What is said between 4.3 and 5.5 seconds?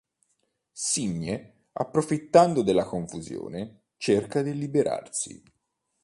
di liberarsi.